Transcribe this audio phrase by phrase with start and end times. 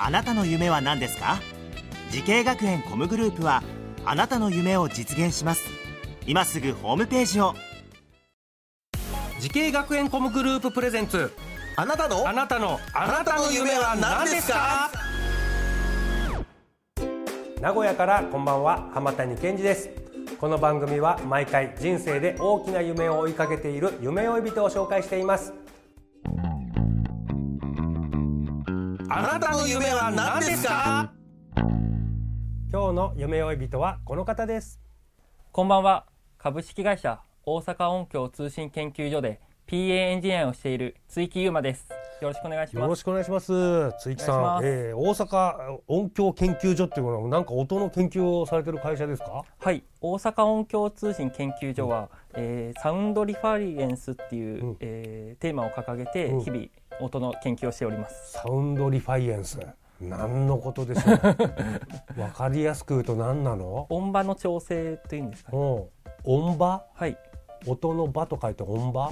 [0.00, 1.40] あなたの夢は何ですか？
[2.10, 3.62] 滋慶学園 COMグループは
[4.04, 5.62] あなたの夢を実現します。
[6.26, 7.54] 今すぐホームページを。
[9.40, 11.32] 滋慶学園 COMグループプレゼンツ。
[11.76, 12.28] あなたの？
[12.28, 14.90] あなたのあなたの夢は何ですか？
[17.60, 18.90] 名古屋からこんばんは。
[18.92, 19.90] 浜谷健二です。
[20.40, 25.52] この番組は毎回人生で大きな夢を追いかけている夢追い人を紹介しています
[29.14, 31.12] あなたの夢は何ですか？
[32.72, 34.80] 今日の夢追い人はこの方です
[35.52, 36.06] こんばんは。
[36.38, 41.86] 株式会社大阪音響通信研究所で PA エンジニアをしている追木優馬です。
[42.22, 42.82] よろしくお願いします。
[42.84, 43.52] よろしくお願いします
[44.00, 49.44] 追木さん、えー、大阪音響研究所っていうのはなんか音の研究をされてる会社ですか？
[49.58, 49.84] はい。
[50.00, 56.64] 大阪音響通信研究所は、えーサウンドリファリエンスっていう、うんえーテーマを掲げてうん日々
[57.00, 58.32] 音の研究をしております。
[58.32, 59.58] サウンドリファイエンス
[60.00, 61.14] 何のことでしょう？
[62.20, 63.86] わかりやすく言うと何なの？
[63.90, 65.58] 音場の調整というんですかね。
[65.58, 65.84] うん
[66.24, 66.84] 音場？
[66.94, 67.16] はい。
[67.66, 69.08] 音の場と書いて音場？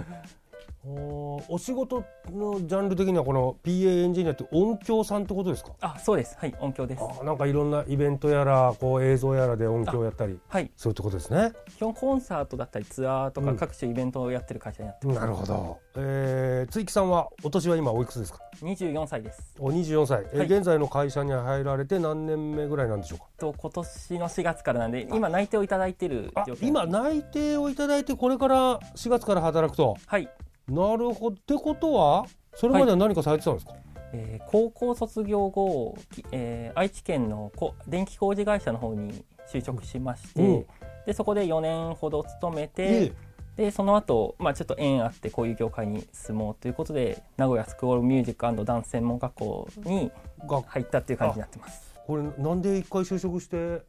[0.88, 5.72] おお仕事のジャンル的にはこの PA エンジニアって音響さんってことですか？
[5.80, 6.36] あ、そうです。
[6.38, 6.54] はい。
[6.60, 7.02] 音響です。
[7.02, 10.70] あなんかいろんなイベントやらこう映像やらで音響やったりはい。
[10.76, 15.20] そういうってことですね基本コンサートだったりツアーとうんか各種イベントをやってる会社になってます。
[15.20, 19.54] なるほど、えー、追木さんはお年は今おいくつですか？24歳です。
[19.58, 23.24] お24歳、えーはい現在の会社に入られて何年目ぐらいなんでしょうか？
[23.38, 29.96] と今年の4月からなんで今内定をいただいている今内定をいただいてこれから4月から働くと？
[30.06, 30.28] はい。
[30.68, 31.36] なるほど。
[31.36, 33.74] ってことはそれまでは何かされてたんですか、
[34.12, 40.66] えー高校卒業後、きえー愛知県のこ電気工事会社の方に就職しまして、うん。
[41.06, 43.12] でそこで4年ほど勤めえて、
[43.56, 50.10] でその後、まあちょっと縁あってこういう業界に進もうということで名古屋スクールミュージックダンス専門学校に
[50.46, 51.94] が入ったっていう感じになってます。
[52.06, 53.82] これなんで一回就職して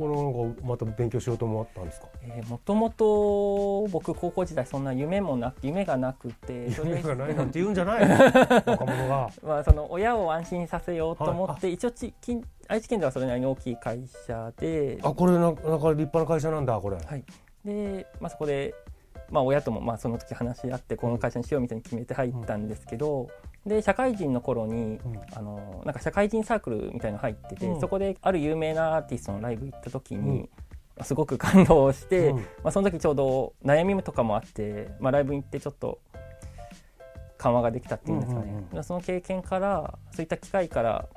[0.00, 2.08] このなんかまた勉強しようと思ったんですか？
[2.22, 8.08] えーもともと僕高校時代そんな夢もなく夢がなくて夢がないなんて言うんじゃない
[8.64, 9.30] 若者が。
[9.42, 14.98] まあ、その親を安心させようと思って、一応ち近愛知県ではそれなりに大きい会社で。
[15.02, 17.22] あこれななんか立派な会社なんだこれ、はい、
[17.64, 18.74] で、まあ、そこで、
[19.30, 23.28] まあ、親ともまあその時話し合ってこの会社にしようみたいに決めて入ったんですけど、
[23.66, 25.20] で社会人の頃に、うん。
[25.32, 27.80] あのなんか社会人サークルみたいの入ってて、うん。
[27.80, 30.48] そこである有名なアーティストのライブ行った時に、
[30.96, 32.36] まあすごく感動して、うん。
[32.36, 35.98] まあ、その時ちょうど悩みとかもあって、まあ、ライブに行ってちょっと
[37.38, 41.08] 緩和ができたっていうんですかね、その経験からそういった機会から、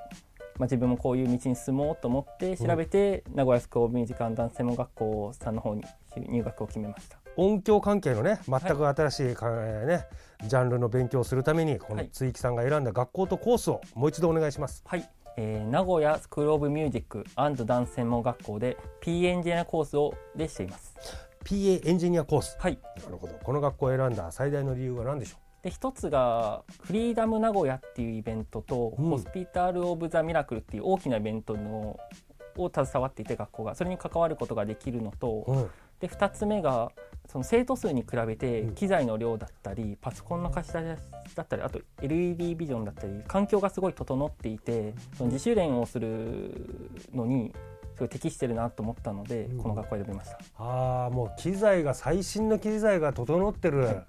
[0.57, 5.83] まあ、自分もこういう道に進もうと思って調べて、名古屋スクールミュージカルダンス専門学校さんの方に
[6.15, 14.83] 入学を決めました音響関係のね全く新しいねジャンルの勉強をするためにこのはい追木さんが選んだ学校とコースをもう一度お願いします。
[14.85, 17.25] はい、えー名古屋スクールオブミュージック
[17.65, 20.95] ダンス専門学校で P エンジニアコースをでしています
[21.43, 22.57] PA エンジニアコース。
[22.59, 23.33] はいなるほど。
[23.43, 31.97] この学校を選んだ最大の理由は何でしょで一つがフリーダム名古屋っていうイベントと、うんホスピタル・オブ・ザ・ミラクルっていう大きなイベントの
[32.57, 35.51] を携わっていて学校がそれに関わることができるのと、う。
[35.51, 35.69] うん。
[35.99, 36.91] で2つ目が
[37.29, 46.51] その生徒数に比べてうん機材の量だったり、パソコンの貸し出しだったりあと LED ビジョンだったり環境がすごい整っていてその自主練をする
[47.13, 47.53] のに
[47.95, 50.39] すごい適してるなと思ったので、うんこの学校を選びました。
[50.57, 54.01] ああもう機材が最新の機材が整ってる。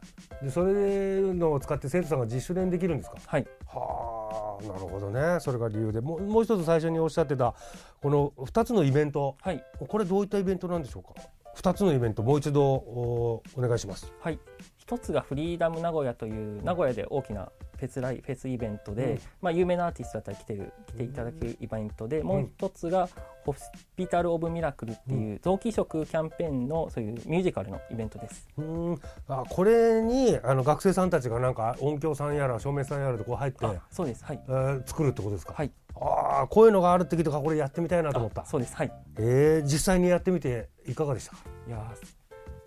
[0.42, 3.16] でそれのを使って生徒さんが自主練できるんですか？
[3.26, 5.38] はいはあなるほどね。
[5.40, 7.54] それが理由でもうもう一つ最初におっしゃってた
[8.02, 9.36] この二つのイベント。
[9.42, 11.20] はいこれどういったイベントなんでしょうか？
[11.54, 14.12] 二つのイベントもう一度おお願いします。
[14.20, 14.38] はい、
[14.76, 19.18] 一つがフリーダム名古屋という名古屋で大きなフェスライフェスイベントで、うん。
[19.40, 23.08] まあ、有名なアーティストだったり来てる来ていただけるイベントで、もう一つが
[23.44, 28.48] ホスピタル・オブ・ミラクルっていう臓器移植キャンペーンのそういうミュージカルのイベントです。
[28.56, 29.00] うーん。
[29.28, 34.24] あこれにあの学生さんたちがなんか音響さんやら照明さんやらでこう入って、あそうです。
[34.24, 34.42] はい。
[34.48, 35.70] えー作るってことですか、はい。
[35.96, 38.42] ああこういうのがあるって聞いてこれやってみたいなと思った。
[38.42, 38.74] あそうです。
[38.74, 38.92] はい。
[39.18, 41.36] えー、実際にやってみていかがでした？
[41.36, 41.38] か
[41.68, 41.96] いやー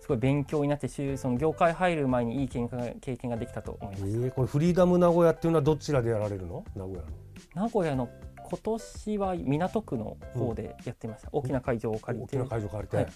[0.00, 4.12] すごい勉強になってしその業界入る前にいい経験が経験ができたと思いえます。
[4.12, 6.64] ー、これフリーダム名古屋っていうのはどちらでやられるの？
[6.74, 7.06] 名古屋の。
[7.54, 8.08] 名古屋の
[8.48, 12.36] 今年は港区の方でやってました、大きな会場を借りて。
[12.38, 13.06] 大きな会場借りて、はい。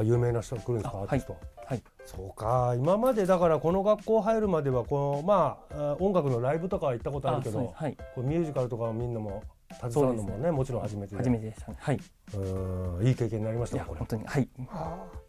[0.00, 0.98] あ有名な人が来るんですか？
[0.98, 1.36] あアーティスト、
[1.66, 1.82] はい。
[2.04, 2.74] そうか。
[2.76, 7.96] 今までだからこの学校入るまではこのまああ音楽のライブとかは行ったことあるけどはい。
[8.14, 9.42] こうミュージカルとかをみんなも
[9.80, 10.52] 携わるのもねそうです。
[10.52, 11.16] もちろん初めてで。
[11.16, 11.76] 初めてでしたね。
[11.80, 12.00] はい。
[12.34, 13.06] うん。
[13.06, 13.94] いい経験になりましいたかこれ。
[13.94, 14.24] や本当に。
[14.26, 14.48] はい。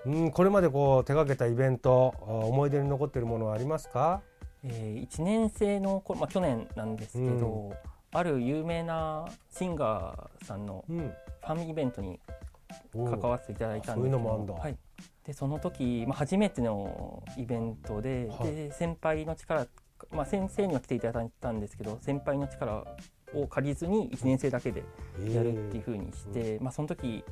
[0.05, 0.31] うん。
[0.31, 4.21] これまでこう手掛けたイベントあ思い出に残っているものはありますか？
[4.65, 7.75] えー、1年生の頃、まあ、去年なんですけど、う
[8.13, 11.13] ある有名なシンガーさんのうん。
[11.45, 12.19] ファンイベントに
[12.93, 14.53] 関わっていただいたんですけど。
[14.53, 14.77] はい、
[15.25, 18.55] でその時、まあ、初めてのイベントで,、はい。
[18.55, 19.67] で先輩の力、
[20.11, 22.85] まあ、先生には来ていただいたんですけど先輩の力
[23.33, 24.83] を借りずに1年生だけで
[25.27, 27.25] やるっていうふうにして、まあ、その時、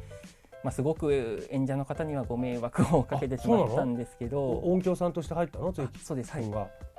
[0.63, 4.59] まあ、すごく演者の方にはご迷惑をかけてしまったんですけど。
[4.59, 5.73] 音響さんとして入ったの？
[5.73, 5.83] そ
[6.15, 6.43] うです、はい。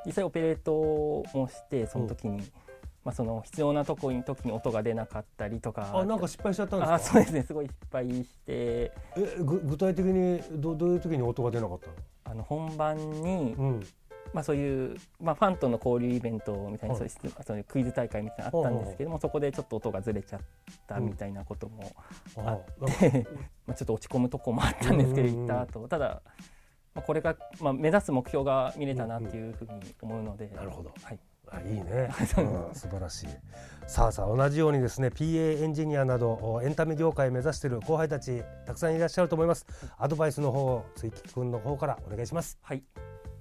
[0.06, 2.42] 実際オペレートもしてその時に、
[3.04, 5.90] まあ、その必要なところに時に音が出なかったりとか。
[5.92, 6.94] あなんか失敗しちゃったんですか？
[6.94, 7.42] あそうですね。
[7.42, 8.26] すごい失敗して。
[8.46, 8.92] え
[9.40, 13.86] ぐ具体的にどどういう時に音が出なかったあの本番に、のうん。
[14.32, 17.10] まあ、そういう、まあ、ファンとの交流イベントみたいな、はい。
[17.10, 20.40] そういうそういうクイズ大会みたいなのあったんですけども、そこでちょっと音がずれちゃっ
[20.86, 21.92] たみたいなことも
[22.36, 22.44] ああ
[22.80, 23.30] なんか。
[23.66, 25.48] まあちょっと落ち込むとこもあったんですけどうんうんうん。
[25.48, 25.88] 行った後。
[25.88, 26.22] ただ、
[26.94, 30.92] まあ、これが、まあ、目指す目標が見れたなっていうふうに思うので、なるほど。
[31.02, 31.18] はい、
[31.52, 33.28] あいいね、 そううん、素晴らしい。
[33.86, 39.66] さあさあ同じようにですね PA エンジニアなどおエンタメ業界を目指している後輩たちたくさんいらっしゃると思います。
[39.98, 42.58] アドバイスの方追木君の方からお願いします。
[42.62, 42.82] はい。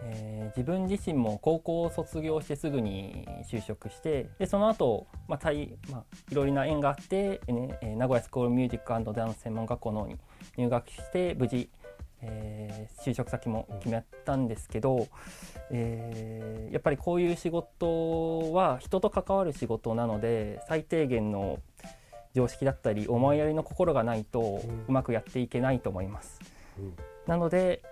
[0.04, 10.18] えー自分自身も高校を卒業してすぐに就職してでその後、まあたいまあいろいろな縁があって、ねえー名古屋スクールミュージックダンス専門学校の方に
[10.58, 11.70] 入学して無事、
[12.22, 15.08] えー就職先も決めたんですけど、
[15.72, 21.60] えーやっぱりこういう仕事は人と関わる仕事なので最低限の
[22.34, 26.40] 常識だったり思いやりの心がないとうまくやっていけないと思います。
[26.80, 26.94] うん
[27.28, 27.84] なので、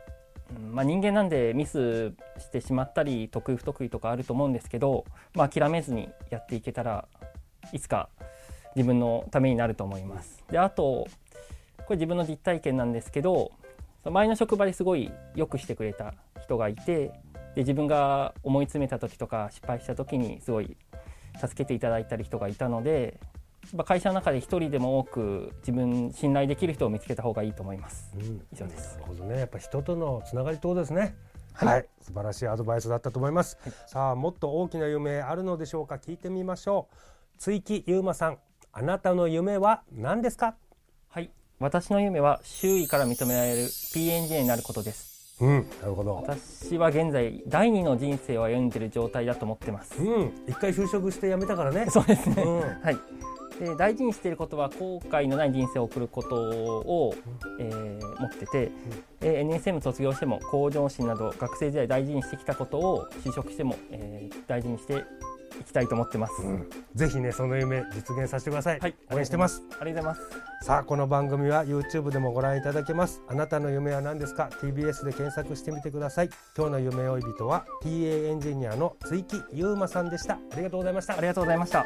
[0.58, 5.06] うんまあ、人間なんでミスしてしまったり得意不得意とかあると思うんですけど、
[5.36, 7.08] まあ、諦めずにやっていけたら
[7.72, 8.10] いつか
[8.75, 10.44] 自分のためになると思います。
[10.50, 11.08] であと
[11.86, 13.52] これ自分の実体験なんですけど
[14.06, 17.07] 前の職場ですごいよくしてくれた人がいて
[17.56, 20.78] で自分が思い詰めた時とか失敗した時にすごい
[21.40, 23.19] 助けていただいたり人がいたので
[23.63, 28.12] やっぱ会社の中で一人でも多く自分信頼できる人を見つけた方がいいと思います。
[28.16, 28.42] うん。
[28.51, 28.98] 以上です。
[28.98, 29.40] なるほどね。
[29.40, 31.16] やっぱ人とのつながりってことですね。
[31.54, 35.96] はい、素晴らしいアドバイスだったと思います、さあもっと大きな夢あるのでしょうか。
[35.96, 37.38] 聞いてみましょう。
[37.38, 38.38] 追木優馬さん。
[38.72, 40.46] あなたの夢は何ですか？
[40.46, 40.56] はい
[41.60, 45.36] 私の夢は周囲から認められる P エンジニアになることです。
[45.42, 46.16] うんなるほど。
[46.16, 50.02] 私は現在第二の人生を歩んでいる状態だと思ってます。
[50.02, 51.88] うん一回就職して辞めたからね。
[51.90, 52.60] そうですね、うん。
[52.62, 52.98] はい。
[53.60, 57.14] で大事にしていることは後悔のない人生を送ることを、
[57.60, 58.72] えー持ってて、
[59.20, 65.04] で NSM 卒業しても向上心など学生時代大事にしてきたことを就職しても、えー大事にして
[65.60, 66.34] いきたいと思ってます、
[66.96, 68.96] ぜひねその夢実現させてください、はい。
[69.12, 69.63] 応援してます。
[69.80, 70.66] ありがとうございます。
[70.66, 73.22] さあこの番組は YouTube でもご覧いただけます。
[73.28, 76.30] あなたの夢は何ですか？TBS で検索してみてください。
[76.57, 80.36] 今日の夢追い人は PA エンジニアの追木優馬さんでした。
[80.36, 81.18] ありがとうございました。
[81.18, 81.86] ありがとうございました